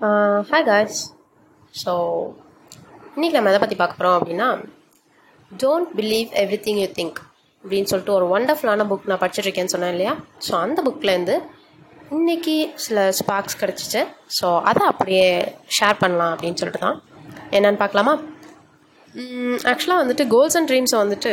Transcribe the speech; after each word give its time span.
Hi 0.00 0.64
guys 0.68 0.98
so 1.80 1.92
இன்றைக்கி 3.14 3.34
நம்ம 3.36 3.50
எதை 3.50 3.58
பற்றி 3.60 3.76
பார்க்க 3.76 3.98
போகிறோம் 3.98 4.16
அப்படின்னா 4.18 4.48
don't 5.62 5.90
believe 5.98 6.30
everything 6.64 6.80
you 6.82 6.88
think 6.98 7.18
அப்படின்னு 7.64 7.90
சொல்லிட்டு 7.90 8.14
ஒரு 8.16 8.26
ஒண்டர்ஃபுல்லான 8.34 8.86
புக் 8.90 9.06
நான் 9.10 9.20
படிச்சுட்ருக்கேன்னு 9.22 9.72
சொன்னேன் 9.74 9.92
இல்லையா? 9.94 10.14
ஸோ 10.46 10.52
அந்த 10.64 10.82
புக்லேருந்து 10.86 11.36
இன்றைக்கி 12.10 12.56
சில 12.86 13.06
ஸ்பார்க்ஸ் 13.18 13.58
கிடச்சிச்சு. 13.62 14.02
ஸோ 14.38 14.46
அதை 14.70 14.84
அப்படியே 14.92 15.26
ஷேர் 15.78 16.00
பண்ணலாம் 16.02 16.32
அப்படின்னு 16.34 16.60
சொல்லிட்டு 16.62 16.84
தான். 16.86 16.98
என்னென்னு 17.56 17.82
பார்க்கலாமா? 17.84 18.14
ஆக்சுவலாக 19.72 20.02
வந்துட்டு 20.04 20.26
கோல்ஸ் 20.34 20.56
அண்ட் 20.60 20.70
ட்ரீம்ஸை 20.72 21.00
வந்துட்டு 21.04 21.32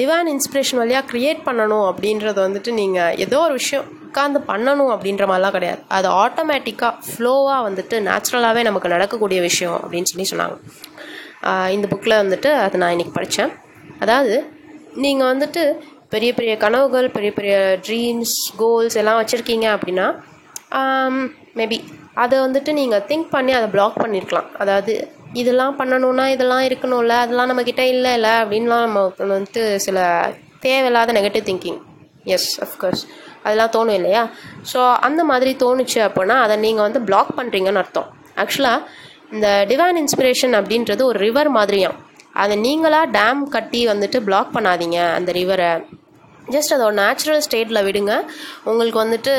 டிவைன் 0.00 0.32
இன்ஸ்பிரேஷன் 0.36 0.82
வழியாக 0.82 1.08
க்ரியேட் 1.12 1.42
பண்ணணும் 1.48 1.86
அப்படின்றது 1.90 2.40
வந்துட்டு 2.48 2.72
நீங்கள் 2.80 3.16
ஏதோ 3.26 3.40
ஒரு 3.48 3.56
விஷயம் 3.62 3.88
உட்காந்து 4.12 4.38
பண்ணணும் 4.48 4.90
அப்படின்ற 4.94 5.24
மாதிரிலாம் 5.28 5.54
கிடையாது. 5.56 5.80
அது 5.96 6.08
ஆட்டோமேட்டிக்காக 6.22 6.92
ஃப்ளோவாக 7.10 7.60
வந்துட்டு 7.66 7.96
நேச்சுரலாகவே 8.08 8.62
நமக்கு 8.68 8.92
நடக்கக்கூடிய 8.94 9.38
விஷயம் 9.48 9.78
அப்படின்னு 9.82 10.10
சொல்லி 10.10 10.26
சொன்னாங்க. 10.32 10.56
இந்த 11.76 11.86
புக்கில் 11.92 12.20
வந்துட்டு 12.22 12.50
அது 12.64 12.80
நான் 12.80 12.92
இன்றைக்கி 12.94 13.14
படித்தேன் 13.16 13.52
அதாவது 14.04 14.34
நீங்கள் 15.04 15.30
வந்துட்டு 15.32 15.62
பெரிய 16.12 16.30
பெரிய 16.38 16.54
கனவுகள் 16.64 17.06
பெரிய 17.14 17.30
பெரிய 17.38 17.54
ட்ரீம்ஸ் 17.86 18.36
கோல்ஸ் 18.60 18.96
எல்லாம் 19.00 19.18
வச்சுருக்கீங்க 19.20 19.66
அப்படின்னா 19.76 20.06
மேபி 21.58 21.78
அதை 22.22 22.36
வந்துட்டு 22.44 22.70
நீங்கள் 22.80 23.04
திங்க் 23.10 23.32
பண்ணி 23.34 23.52
அதை 23.58 23.68
பிளாக் 23.74 24.00
பண்ணியிருக்கலாம் 24.02 24.50
அதாவது 24.62 24.94
இதெல்லாம் 25.40 25.78
பண்ணணுன்னா 25.80 26.26
இதெல்லாம் 26.34 26.64
இருக்கணும்ல 26.68 27.16
அதெல்லாம் 27.24 27.50
நம்மக்கிட்ட 27.50 27.84
இல்லை 27.94 28.12
இல்லை 28.18 28.34
அப்படின்லாம் 28.42 28.86
நம்ம 28.86 29.06
வந்துட்டு 29.34 29.64
சில 29.86 29.98
தேவையில்லாத 30.66 31.14
நெகட்டிவ் 31.18 31.48
திங்கிங் 31.50 31.80
எஸ் 32.36 32.50
அஃப்கோர்ஸ் 32.66 33.04
அதெல்லாம் 33.44 33.72
தோணும் 33.76 33.98
இல்லையா? 34.00 34.22
ஸோ 34.72 34.80
அந்த 35.06 35.20
மாதிரி 35.30 35.52
தோணுச்சு 35.62 36.00
அப்போனா 36.08 36.36
அதை 36.44 36.56
நீங்கள் 36.64 36.86
வந்து 36.86 37.00
பிளாக் 37.08 37.32
பண்ணுறீங்கன்னு 37.38 37.82
அர்த்தம். 37.82 38.08
ஆக்சுவலாக 38.42 38.86
இந்த 39.34 39.48
டிவைன் 39.70 39.98
இன்ஸ்பிரேஷன் 40.02 40.54
அப்படின்றது 40.60 41.02
ஒரு 41.10 41.18
ரிவர் 41.26 41.50
மாதிரியாம். 41.58 41.96
அதை 42.42 42.54
நீங்களாக 42.66 43.06
டேம் 43.18 43.40
கட்டி 43.56 43.80
வந்துட்டு 43.92 44.18
பிளாக் 44.28 44.52
பண்ணாதீங்க 44.56 44.98
அந்த 45.16 45.30
ரிவரை 45.38 45.70
ஜஸ்ட் 46.54 46.74
அதோட 46.76 46.94
நேச்சுரல் 47.02 47.42
ஸ்டேட்டில் 47.46 47.84
விடுங்க. 47.88 48.12
உங்களுக்கு 48.70 49.00
வந்துட்டு 49.04 49.34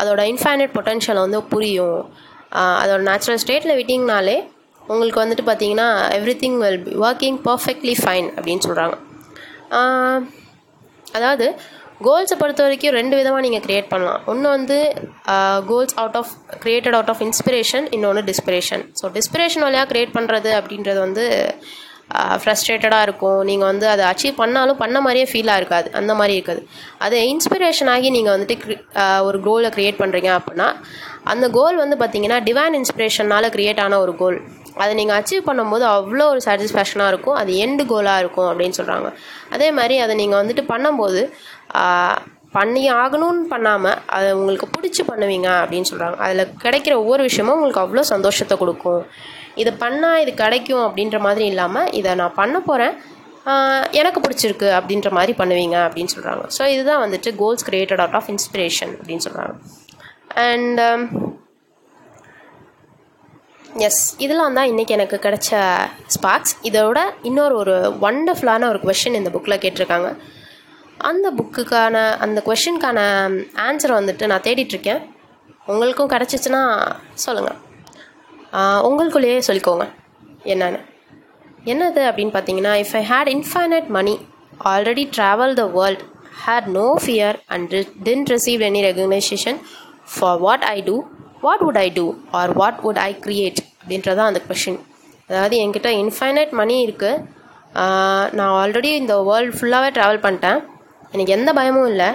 அதோட 0.00 0.20
இன்ஃபைனட் 0.32 0.74
பொட்டென்ஷியல் 0.76 1.22
வந்து 1.24 1.38
புரியும். 1.52 2.00
அதோட 2.82 3.00
நேச்சுரல் 3.10 3.40
ஸ்டேட்டில் 3.42 3.76
விட்டிங்கனாலே 3.78 4.36
உங்களுக்கு 4.92 5.22
வந்துட்டு 5.22 5.44
பார்த்தீங்கன்னா 5.48 5.88
everything 6.42 6.56
will 6.62 6.80
be 6.86 6.94
working 7.06 7.38
perfectly 7.48 7.94
fine 8.02 8.28
அப்படின்னு 8.36 8.64
சொல்கிறாங்க 8.66 8.96
அதாவது 11.18 11.46
கோல்ஸை 12.06 12.36
பொறுத்த 12.40 12.60
வரைக்கும் 12.66 12.94
ரெண்டு 12.98 13.14
விதமாக 13.18 13.42
நீங்கள் 13.46 13.64
க்ரியேட் 13.64 13.90
பண்ணலாம். 13.92 14.20
ஒன்று 14.32 14.46
வந்து 14.56 14.76
goals 15.70 15.96
out 16.02 16.18
of 16.20 16.32
created 16.64 16.96
out 16.98 17.12
of 17.12 17.22
inspiration 17.26 17.86
இன்னொன்று 17.96 18.22
டிஸ்பிரேஷன் 18.30 18.84
ஸோ 19.00 19.08
டிஸ்பிரேஷன் 19.18 19.64
வழியாக 19.66 19.88
க்ரியேட் 19.92 20.16
பண்ணுறது 20.18 20.52
அப்படின்றது 20.60 21.00
வந்து 21.06 21.24
ஃப்ரஸ்ட்ரேட்டடாக 22.42 23.06
இருக்கும். 23.06 23.40
நீங்கள் 23.50 23.68
வந்து 23.70 23.86
அதை 23.94 24.04
அச்சீவ் 24.10 24.40
பண்ணாலும் 24.42 24.80
பண்ண 24.82 24.96
மாதிரியே 25.06 25.26
ஃபீலாக 25.32 25.60
இருக்காது. 25.60 25.88
அந்த 26.00 26.12
மாதிரி 26.20 26.34
இருக்காது. 26.38 26.62
அது 27.06 27.18
இன்ஸ்பிரேஷன் 27.32 27.90
ஆகி 27.94 28.08
நீங்கள் 28.16 28.34
வந்துட்டு 28.36 28.76
ஒரு 29.28 29.40
கோலை 29.48 29.70
க்ரியேட் 29.76 30.00
பண்ணுறீங்க 30.02 30.30
அப்படின்னா 30.38 30.68
அந்த 31.32 31.46
கோல் 31.58 31.78
வந்து 31.82 31.96
பார்த்தீங்கன்னா 32.02 32.38
டிவைன் 32.48 32.76
இன்ஸ்பிரேஷனால் 32.80 33.52
க்ரியேட் 33.56 33.82
ஆன 33.84 33.98
ஒரு 34.06 34.14
கோல் 34.22 34.38
அதை 34.82 34.92
நீங்கள் 35.00 35.18
அச்சீவ் 35.20 35.46
பண்ணும்போது 35.48 35.84
அவ்வளோ 35.94 36.26
ஒரு 36.32 36.40
சாட்டிஸ்ஃபேக்ஷனாக 36.48 37.12
இருக்கும். 37.12 37.38
அது 37.40 37.52
எண்டு 37.64 37.84
கோலாக 37.92 38.22
இருக்கும் 38.24 38.50
அப்படின்னு 38.50 38.78
சொல்கிறாங்க 38.80 39.08
அதே 39.54 39.70
மாதிரி 39.78 39.96
அதை 40.04 40.14
நீங்கள் 40.22 40.40
வந்துட்டு 40.42 40.64
பண்ணும்போது 40.74 41.22
பண்ணி 42.52 42.82
ஆகணும்னு 43.00 43.44
பண்ணாமல் 43.52 43.98
அதை 44.16 44.28
உங்களுக்கு 44.38 44.66
பிடிச்சி 44.76 45.02
பண்ணுவீங்க 45.10 45.48
அப்படின்னு 45.62 45.90
சொல்கிறாங்க 45.90 46.18
அதில் 46.26 46.52
கிடைக்கிற 46.64 46.94
ஒவ்வொரு 47.02 47.22
விஷயமும் 47.28 47.56
உங்களுக்கு 47.56 47.82
அவ்வளோ 47.84 48.04
சந்தோஷத்தை 48.14 48.56
கொடுக்கும். 48.62 49.02
இதை 49.60 49.72
பண்ணால் 49.84 50.20
இது 50.22 50.32
கிடைக்கும் 50.42 50.84
அப்படின்ற 50.86 51.18
மாதிரி 51.26 51.44
இல்லாமல் 51.52 51.90
இதை 51.98 52.10
நான் 52.20 52.38
பண்ண 52.40 52.56
போகிறேன் 52.68 52.94
எனக்கு 54.00 54.18
பிடிச்சிருக்கு 54.24 54.68
அப்படின்ற 54.78 55.10
மாதிரி 55.18 55.32
பண்ணுவீங்க 55.40 55.76
அப்படின்னு 55.86 56.14
சொல்கிறாங்க 56.14 56.42
ஸோ 56.56 56.62
இதுதான் 56.74 57.02
வந்துட்டு 57.04 57.30
goals 57.36 57.66
created 57.68 58.02
out 58.04 58.18
of 58.20 58.30
inspiration 58.34 58.92
அப்படின்னு 58.98 59.26
சொல்கிறாங்க 59.26 59.54
அண்ட் 60.46 60.80
எஸ் 63.86 64.02
um, 64.04 64.20
இதெல்லாம் 64.24 64.56
தான் 64.58 64.70
இன்றைக்கி 64.70 64.92
எனக்கு 64.96 65.16
கிடைச்ச 65.24 65.50
ஸ்பார்க்ஸ் 66.14 66.54
இதோட 66.68 66.98
இன்னொரு 67.22 67.54
ஒரு 67.62 67.74
ஒண்டர்ஃபுல்லான 68.08 68.68
ஒரு 68.68 68.80
கொஷின் 68.84 69.18
இந்த 69.18 69.30
புக்கில் 69.30 69.62
கேட்டிருக்காங்க. 69.62 70.08
அந்த 71.08 71.26
புக்குக்கான 71.38 71.96
அந்த 72.24 72.38
கொஷினுக்கான 72.46 73.00
ஆன்சரை 73.66 73.94
வந்துட்டு 73.98 74.24
நான் 74.30 74.46
தேடிட்டுருக்கேன். 74.46 75.02
உங்களுக்கும் 75.72 76.12
கிடச்சிச்சின்னா 76.12 76.62
சொல்லுங்கள் 77.24 77.58
உங்களுக்குள்ளேயே 78.88 79.40
சொல்லிக்கோங்க. 79.48 79.84
என்னென்னு. 80.52 80.80
என்னது 81.70 82.02
அப்படின்னு 82.08 82.34
பார்த்தீங்கன்னா 82.36 82.72
if 82.82 82.94
I 83.00 83.02
had 83.12 83.30
infinite 83.36 83.88
money 83.96 84.14
already 84.72 85.04
travel 85.16 85.54
the 85.60 85.64
world 85.78 86.04
had 86.44 86.68
no 86.78 86.86
fear 87.04 87.36
and 87.54 87.74
didn't 88.08 88.30
receive 88.34 88.62
any 88.68 88.80
recognition 88.88 89.58
for 90.12 90.40
what 90.46 90.64
I 90.74 90.78
do 90.88 90.96
what 91.46 91.62
would 91.66 91.80
I 91.84 91.88
do 91.98 92.06
or 92.40 92.52
what 92.60 92.80
would 92.86 93.00
I 93.08 93.10
create 93.26 93.60
அப்படின்றதான் 93.80 94.30
அந்த 94.30 94.42
கொஷின் 94.48 94.80
அதாவது 95.28 95.56
என்கிட்ட 95.64 95.90
infinite 96.02 96.52
மணி 96.60 96.76
இருக்குது 96.86 97.22
நான் 98.38 98.54
already 98.62 98.90
இந்த 99.00 99.14
world 99.28 99.56
ஃபுல்லாகவே 99.58 99.90
travel 99.96 100.24
பண்ணிட்டேன். 100.26 100.60
எனக்கு 101.14 101.34
எந்த 101.36 101.50
பயமும் 101.58 101.88
இல்லை. 101.92 102.10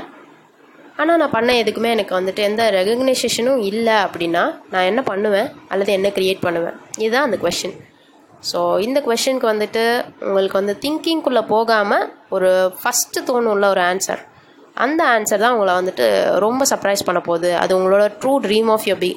ஆனால் 1.02 1.20
நான் 1.22 1.36
பண்ண 1.38 1.54
எதுக்குமே 1.62 1.90
எனக்கு 1.96 2.14
வந்துட்டு 2.18 2.42
எந்த 2.50 2.64
ரெகக்னைசேஷனும் 2.78 3.64
இல்லை 3.72 3.96
அப்படின்னா 4.06 4.44
நான் 4.74 4.88
என்ன 4.92 5.02
பண்ணுவேன்? 5.10 5.50
அல்லது 5.72 5.92
என்ன 5.98 6.12
க்ரியேட் 6.18 6.46
பண்ணுவேன்? 6.46 6.78
இதுதான் 7.04 7.28
அந்த 7.30 7.40
கொஷின் 7.46 7.76
ஸோ 8.52 8.60
இந்த 8.86 9.00
கொஷனுக்கு 9.08 9.48
வந்துட்டு 9.52 9.84
உங்களுக்கு 10.28 10.58
வந்து 10.62 10.74
திங்கிங்குள்ளே 10.84 11.44
போகாமல் 11.52 12.08
ஒரு 12.36 12.50
ஃபஸ்ட்டு 12.80 13.26
தோணும்ல 13.30 13.68
ஒரு 13.76 13.82
ஆன்சர் 13.92 14.22
அந்த 14.84 15.02
ஆன்சர் 15.16 15.44
தான் 15.44 15.54
உங்களை 15.56 15.74
வந்துட்டு 15.80 16.06
ரொம்ப 16.44 16.64
சர்ப்ரைஸ் 16.72 17.06
பண்ண 17.08 17.20
போகுது. 17.28 17.50
அது 17.62 17.72
உங்களோட 17.78 18.06
true 18.22 18.34
dream 18.46 18.70
of 18.74 18.88
your 18.90 19.02
be 19.04 19.12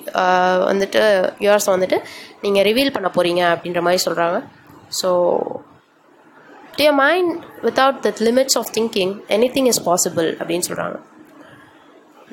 வந்துட்டு 0.70 1.00
யுவர்ஸ் 1.44 1.68
வந்துட்டு 1.74 1.98
நீங்கள் 2.44 2.66
ரிவீல் 2.68 2.94
பண்ண 2.96 3.10
போகிறீங்க 3.16 3.42
அப்படின்ற 3.54 3.82
மாதிரி 3.86 4.02
சொல்கிறாங்க 4.06 4.38
so 5.00 5.10
dear 6.78 6.96
mind 7.02 7.32
without 7.66 8.00
the 8.06 8.10
limits 8.26 8.58
of 8.60 8.72
thinking 8.76 9.12
anything 9.56 9.68
is 9.72 9.82
possible 9.88 10.28
அப்படின்னு 10.40 10.66
சொல்கிறாங்க 10.68 10.96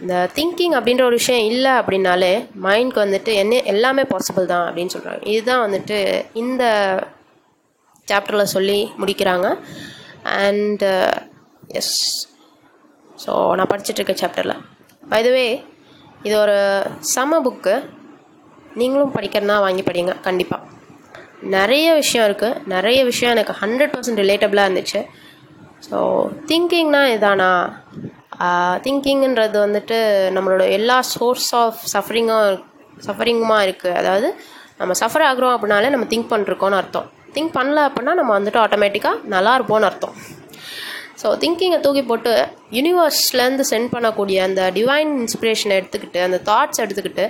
இந்த 0.01 0.29
திங்கிங் 0.37 0.73
அப்படின்ற 0.77 1.03
ஒரு 1.03 1.17
விஷயம் 1.21 1.45
இல்லை 1.51 1.71
அப்படின்னாலே 1.71 2.31
மைண்ட்க்கு 2.65 3.03
வந்துட்டு 3.03 3.33
என்ன 3.33 3.61
எல்லாமே 3.73 4.03
பாசிபிள் 4.13 4.45
தான் 4.45 4.65
அப்படின்னு 4.67 4.93
சொல்கிறாங்க 4.95 5.21
இதுதான் 5.33 5.63
வந்துட்டு 5.65 5.97
இந்த 6.33 6.63
சாப்டரில் 8.07 8.53
சொல்லி 8.55 8.79
முடிக்கிறாங்க. 9.01 9.47
அண்டு 10.41 10.89
எஸ் 11.79 11.95
ஸோ 13.25 13.31
நான் 13.57 13.71
படிச்சுட்ருக்க 13.71 14.15
சாப்டரில் 14.21 14.61
பைதவே 15.11 15.47
இது 16.27 16.35
ஒரு 16.39 16.57
சம 17.13 17.39
புக்கு 17.41 17.75
நீங்களும் 18.75 19.15
படிக்கிறதுனா 19.15 19.57
வாங்கி 19.65 19.81
படிங்க. 19.81 20.13
கண்டிப்பாக 20.21 20.61
நிறைய 21.41 21.93
விஷயம் 21.93 22.25
இருக்குது 22.29 22.59
நிறைய 22.65 23.03
விஷயம் 23.03 23.33
எனக்கு 23.35 23.53
ஹண்ட்ரட் 23.61 23.93
பர்சன்ட் 23.93 24.21
ரிலேட்டபிளாக 24.23 24.67
இருந்துச்சு. 24.67 25.01
ஸோ 25.89 25.97
திங்கிங்னா 26.49 27.01
இதானா? 27.15 27.49
திங்கிங்ன்றது 28.85 29.57
வந்துட்டு 29.65 29.97
நம்மளோட 30.35 30.63
எல்லா 30.77 31.01
சோர்ஸ் 31.01 31.55
ஆஃப் 31.55 31.81
சஃபரிங்கும் 31.93 32.63
சஃபரிங்குமா 33.07 33.57
இருக்குது 33.67 33.97
அதாவது 34.01 34.27
நம்ம 34.77 34.93
சஃபர் 35.01 35.25
ஆகிறோம் 35.29 35.55
அப்படின்னாலே 35.55 35.89
நம்ம 35.93 36.07
திங்க் 36.13 36.31
பண்ணிருக்கோன்னு 36.31 36.79
அர்த்தம். 36.81 37.07
திங்க் 37.35 37.55
பண்ணல 37.57 37.79
அப்படின்னா 37.87 38.13
நம்ம 38.19 38.31
வந்துட்டு 38.39 38.59
ஆட்டோமேட்டிக்காக 38.63 39.21
நல்லா 39.35 39.53
இருப்போம்னு 39.57 39.89
அர்த்தம். 39.89 40.15
ஸோ 41.21 41.27
திங்கிங்கை 41.41 41.79
தூக்கி 41.85 42.03
போட்டு 42.03 42.33
யூனிவர்ஸ்லேருந்து 42.75 43.65
சென்ட் 43.71 43.93
பண்ணக்கூடிய 43.95 44.37
அந்த 44.47 44.71
டிவைன் 44.71 45.11
இன்ஸ்பிரேஷனை 45.21 45.75
எடுத்துக்கிட்டு 45.79 46.19
அந்த 46.19 46.39
தாட்ஸ் 46.49 46.81
எடுத்துக்கிட்டு 46.83 47.25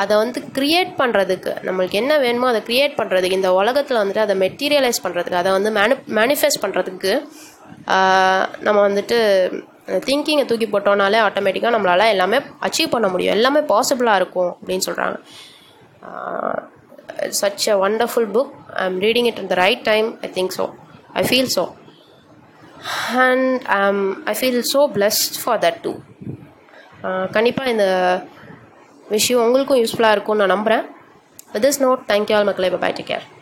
அதை 0.00 0.16
வந்து 0.16 0.40
க்ரியேட் 0.58 0.92
பண்ணுறதுக்கு 1.00 1.54
நம்மளுக்கு 1.66 2.00
என்ன 2.02 2.18
வேணுமோ 2.18 2.48
அதை 2.48 2.62
க்ரியேட் 2.68 2.98
பண்ணுறதுக்கு 3.00 3.38
இந்த 3.40 3.52
உலகத்தில் 3.52 4.00
வந்துட்டு 4.02 4.24
அதை 4.26 4.36
மெட்டீரியலைஸ் 4.44 5.02
பண்ணுறதுக்கு 5.04 5.40
அதை 5.42 5.52
வந்து 5.52 5.72
மேனு 5.78 5.96
மேனிஃபெஸ்ட் 6.20 6.62
பண்ணுறதுக்கு 6.62 7.12
நம்ம 8.60 8.78
வந்துட்டு 8.88 9.18
திங்கிங்கை 10.06 10.44
தூக்கி 10.46 10.66
போட்டோம்னாலே 10.66 11.20
ஆட்டோமேட்டிக்காக 11.26 11.74
நம்மளால் 11.76 12.12
எல்லாமே 12.12 12.38
அச்சீவ் 12.62 12.90
பண்ண 12.90 13.06
முடியும். 13.08 13.34
எல்லாமே 13.34 13.60
பாசிபிளாக 13.70 14.16
இருக்கும் 14.16 14.50
அப்படின்னு 14.52 14.86
சொல்கிறாங்க 14.88 15.16
such 17.40 17.64
a 17.68 17.76
wonderful 17.86 18.28
book 18.34 18.52
I 18.74 18.84
am 18.86 18.98
reading 19.00 19.26
it 19.26 19.38
in 19.38 19.46
the 19.46 19.54
right 19.54 19.82
time 19.82 20.08
I 20.20 20.30
think 20.34 20.52
so 20.58 20.64
I 21.12 21.22
feel 21.22 21.50
so 21.56 21.64
and 23.16 23.62
I 24.24 24.34
feel 24.34 24.62
so 24.74 24.82
blessed 24.96 25.42
for 25.44 25.58
that 25.58 25.80
to 25.82 25.92
கண்டிப்பாக 27.32 27.70
இந்த 27.70 27.86
விஷயம் 29.08 29.44
உங்களுக்கும் 29.44 29.78
யூஸ்ஃபுல்லாக 29.78 30.12
இருக்கும்னு 30.12 30.46
நான் 30.46 30.54
நம்புகிறேன் 30.56 30.86
with 31.52 31.62
this 31.62 31.82
note 31.82 32.00
thank you 32.08 32.36
all 32.36 32.44
மக்களை. 32.44 32.70
Bye 32.76 32.92
take 32.92 33.06
care 33.06 33.37